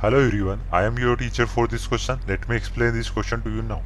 [0.00, 2.20] Hello everyone, I am your teacher for this question.
[2.28, 3.82] Let me explain this question to you now.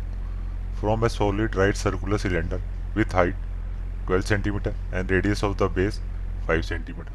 [0.78, 2.60] From a solid right circular cylinder
[2.94, 3.34] with height
[4.08, 6.00] 12 cm and radius of the base
[6.46, 7.06] 5 cm.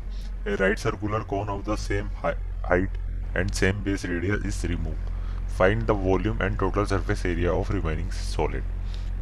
[0.48, 2.90] A right circular cone of the same height
[3.36, 5.14] and same base radius is removed.
[5.60, 8.64] Find the volume and total surface area of remaining solid.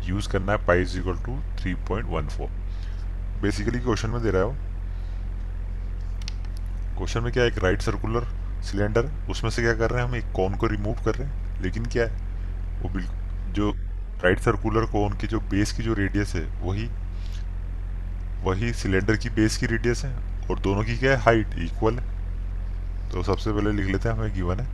[0.07, 2.49] Use करना है pi is equal to three point one four
[3.41, 4.55] basically question में दे रहा है
[6.97, 7.59] question में क्या है एक
[8.65, 10.15] सिलेंडर, उसमें से क्या कर रहे हैं हम?
[10.15, 12.11] एक कौन को रिमूव कर रहे हैं। लेकिन क्या है?
[12.81, 13.71] वो बिल्कुल जो
[14.23, 16.89] राइट सर्कुलर कोन की जो बेस की जो रेडियस है, वही
[18.43, 20.15] वही सिलेंडर की बेस की रेडियस है।
[20.51, 21.17] और दोनों की क्या है?
[21.17, 22.15] हाइट इक्वल है।
[23.11, 24.65] तो सबसे पहले लिख लेते हैं हमें गिवन है।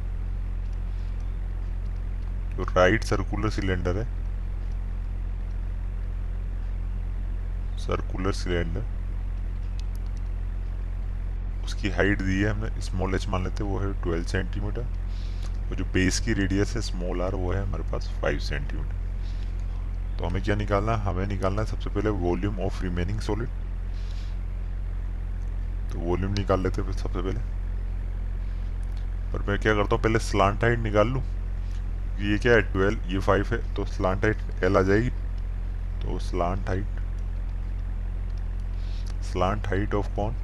[2.58, 4.22] जो राइट सर्कुलर सिलेंडर है
[7.78, 9.01] सर्कुलर सिलेंडर
[11.81, 14.81] उसकी हाइट दी है हमने स्मॉल एच मान लेते हैं, वो है ट्वेल्व सेंटीमीटर
[15.70, 20.25] और जो बेस की रेडियस है स्मॉल आर वो है हमारे पास फाइव सेंटीमीटर तो
[20.25, 21.03] हमें क्या निकालना है?
[21.03, 23.50] हमें निकालना है सबसे पहले वॉल्यूम ऑफ़ रिमेनिंग सॉलिड
[25.91, 27.39] तो वॉल्यूम निकाल लेते हैं सबसे पहले।
[29.31, 31.23] और मैं क्या करता हूँ, पहले स्लांट हाइट निकाल लूँ।
[32.22, 32.61] ये क्या है?
[32.72, 35.09] ट्वेल्व ये फाइव है। तो स्लांट हाइट एल आ जाएगी।
[36.03, 37.02] तो slant height
[39.31, 40.36] slant height of कौन?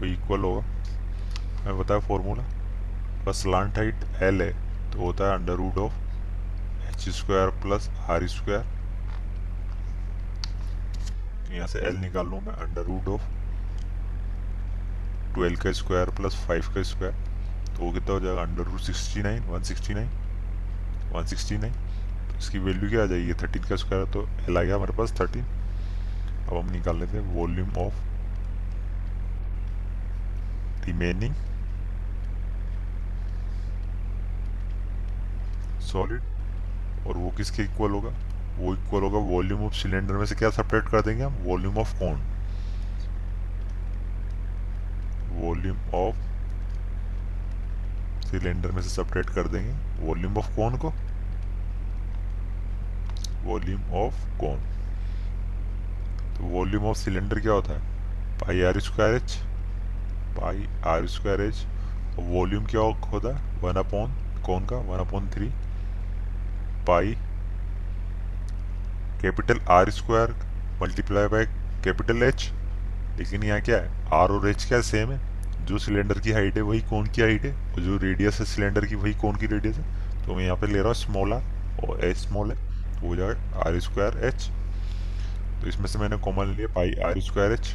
[0.00, 0.62] वो इक्वल होगा।
[1.64, 2.42] मैं बताया फॉर्मूला
[3.26, 4.52] बस स्लांट हाइट एल है
[4.92, 5.94] तो होता है under root of
[6.88, 8.76] H square plus R square
[11.54, 13.22] यहाँ से एल निकाल लूँ मैं अंडर रूट ऑफ़
[15.34, 17.14] ट्वेल्व का स्क्वायर प्लस फाइव का स्क्वायर
[17.66, 18.42] तो वो कितना हो जाएगा?
[18.42, 20.08] Under root sixty nine one sixty nine
[21.12, 23.34] one sixty nine तो इसकी वैल्यू क्या आ जाएगी?
[23.42, 27.34] थर्टीन का स्क्वायर तो एल आ गया हमारे पास थर्टीन अब हम निकाल लेते हैं
[27.34, 28.06] वॉल्यूम ऑफ़
[30.88, 31.34] रिमेनिंग
[35.88, 38.10] सॉलिड और वो किसके इक्वल होगा?
[38.58, 41.34] वो इक्वल होगा वॉल्यूम ऑफ़ सिलेंडर में से क्या सेपरेट कर देंगे हम?
[41.42, 42.20] वॉल्यूम ऑफ़ कौन
[45.38, 46.16] वॉल्यूम ऑफ़
[48.26, 49.72] सिलेंडर में से सेपरेट कर देंगे.
[50.06, 50.92] वॉल्यूम ऑफ़ कौन को.
[53.44, 54.58] वॉल्यूम ऑफ़ कौन
[56.36, 57.80] तो वॉल्यूम ऑफ़ सिलेंडर क्या होता है?
[58.40, 59.38] Pi R square H
[60.40, 61.64] pi R square H
[62.18, 63.60] volume क्या होता है?
[63.62, 64.12] वन अपॉन
[64.46, 64.76] कौन का?
[64.88, 65.48] One upon three
[66.86, 67.16] pi
[69.22, 70.34] capital R square
[70.82, 71.44] multiply by
[71.84, 72.50] capital H
[73.18, 73.90] लेकिन यहाँ क्या है?
[74.14, 75.20] आर और एच क्या सेम है?
[75.66, 77.52] जो सिलेंडर की हाइट है, वही कौन की हाइट है?
[77.72, 79.84] और जो रेडियस है सिलेंडर की, वही कौन की रेडियस है?
[80.26, 82.56] तो मैं यहाँ पे ले रहा हूँ स्मॉल आर और एच स्मॉल है।
[82.94, 84.48] तो हो जाएगा आर स्क्वायर एच
[85.60, 87.68] तो इसमें से मैंने कॉमन लिया pi R square H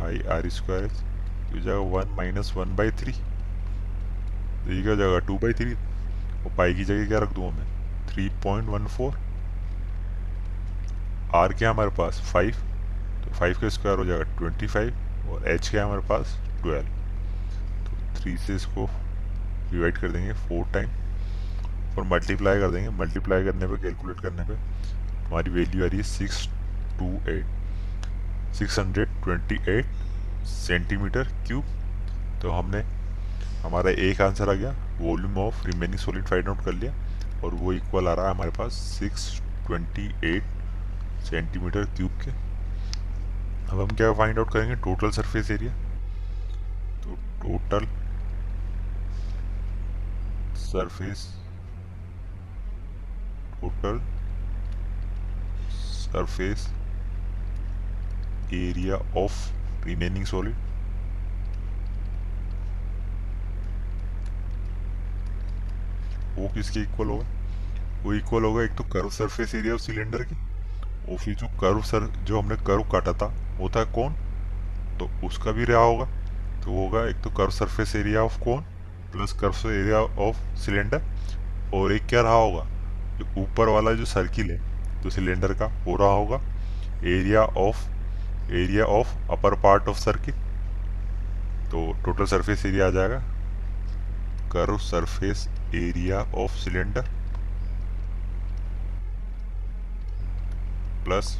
[0.00, 1.13] pi R square H
[1.54, 6.54] तो जाएगा one minus one by three तो ये क्या जाएगा टू बाई थ्री और
[6.58, 7.66] पाई की जगह क्या रख दूँ मैं
[8.08, 9.18] three point one four
[11.34, 12.20] R क्या हमारे पास?
[12.32, 12.54] फाइव
[13.24, 16.36] तो फाइव का स्क्वायर हो जाएगा ट्वेंटी फाइव और एच क्या हमारे पास?
[16.62, 16.88] ट्वेल्व
[17.86, 18.86] तो थ्री से इसको
[19.70, 20.88] डिवाइड कर देंगे फोर टाइम
[21.96, 22.88] और मल्टीप्लाई कर देंगे.
[22.98, 24.54] मल्टीप्लाई करने पे कैलकुलेट करने पे,
[25.24, 26.46] हमारी वैल्यू आ रही है six
[26.98, 29.84] two eight six hundred twenty eight
[30.46, 31.64] centimetre cube.
[32.42, 32.80] तो हमने,
[33.62, 36.92] हमारा एक आंसर आ गया, volume of remaining solid find out कर लिया,
[37.44, 39.30] और वो इक्वल आ रहा है हमारे पास six
[39.66, 40.44] twenty eight
[41.24, 44.74] centimetre cube के। अब हम क्या फाइंड आउट करेंगे?
[44.76, 45.72] टोटल सरफेस एरिया
[47.02, 47.86] तो total
[50.64, 51.26] surface
[53.54, 54.00] total
[55.72, 56.68] surface
[58.54, 59.36] area of
[59.84, 60.54] remaining solid
[66.34, 67.26] वो किसके इक्वल होगा?
[68.02, 70.34] वो इक्वल होगा एक तो curve surface area of cylinder की।
[71.12, 73.26] और फिर जो कर्व सर जो हमने कर्व काटा था,
[73.58, 74.12] वो था कौन?
[74.98, 76.04] तो उसका भी रहा होगा।
[76.64, 78.62] तो होगा एक तो कर्व सरफेस एरिया ऑफ़ कौन?
[79.12, 81.02] Plus curve area of cylinder
[81.74, 82.64] और एक क्या रहा होगा?
[83.18, 84.58] जो ऊपर वाला जो सर्किल है
[85.02, 86.36] तो सिलेंडर का, वो रहा होगा।
[87.04, 87.93] Area of
[88.52, 90.34] area of upper part of circuit
[91.70, 93.18] तो टोटल सरफेस एरिया आ जाएगा।
[94.52, 97.08] Curve surface area of cylinder
[101.04, 101.34] plus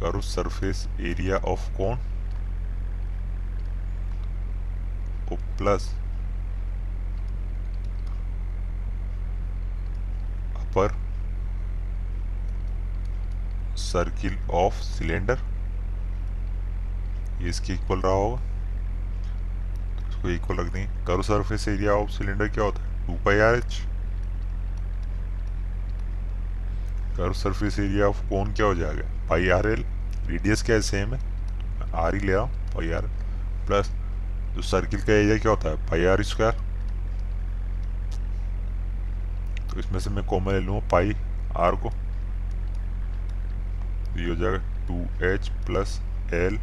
[0.00, 1.98] curve surface area of cone
[5.58, 5.84] plus
[10.56, 10.94] upper
[13.78, 15.38] circle of cylinder
[17.42, 18.40] ये इसके इक्वल रहा होगा।
[20.08, 23.06] इसको इक्वल रख देंगे करो सरफेस एरिया ऑफ़ सिलेंडर क्या होता है?
[23.06, 23.80] टू पाई आर एच
[27.16, 29.08] करो सरफेस एरिया ऑफ़ कोन क्या हो जाएगा?
[29.28, 29.84] पाई आर एल
[30.26, 30.82] रेडियस क्या है?
[30.82, 31.20] सेम है।
[31.94, 33.06] आर ही ले रहा हूँ पाई आर
[33.66, 33.90] प्लस
[34.54, 35.76] जो सर्किल का एरिया क्या होता है?
[35.88, 36.60] पाई आर स्क्वायर
[39.70, 41.14] तो इसमें से मैं कॉमन ले लूँगा पाई
[41.58, 41.90] आर को।
[44.18, 44.58] ये हो जाएगा
[44.88, 46.00] two H plus
[46.34, 46.58] L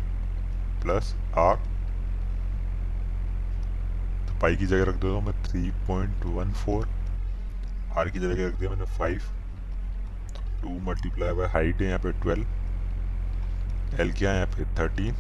[0.81, 1.56] plus R.
[4.28, 6.88] तो पाई की जगह रख हूँ मैं three point one four
[7.98, 9.22] R की जगह रख दिया मैंने five
[10.62, 15.14] two multiply by height है यहाँ पे ट्वेल्व एल क्या है यहाँ पे थर्टीन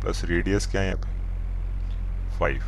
[0.00, 1.12] प्लस रेडियस क्या है यहाँ पे?
[2.38, 2.62] फाइव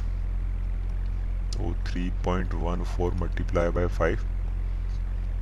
[1.53, 4.19] तो three point one four multiply by five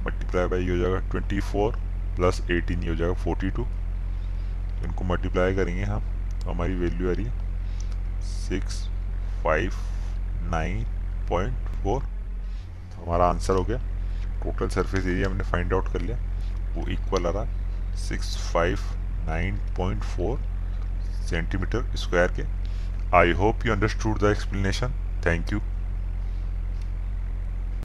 [0.07, 1.77] multiply by ये हो जाएगा ट्वेंटी फोर
[2.17, 3.67] प्लस एटीन ये हो जाएगा फोर्टी टू
[4.85, 6.03] इनको मल्टीप्लाई करेंगे हम।
[6.45, 7.27] तो हमारी वैल्यू आ रही
[8.25, 8.83] six
[9.45, 9.73] five
[10.51, 10.85] nine
[11.29, 12.03] point four
[12.95, 13.79] हमारा आंसर हो गया।
[14.43, 16.17] टोटल सरफेस एरिया हमने फाइंड आउट कर लिया।
[16.75, 18.79] वो इक्वल आ रहा six five
[19.27, 20.39] nine point four
[21.29, 22.45] centimetre square के।
[23.17, 24.95] I hope you understood the explanation
[25.27, 25.61] thank you